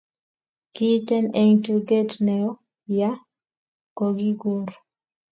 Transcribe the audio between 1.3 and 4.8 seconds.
eng' tugeet neoo ya kokikur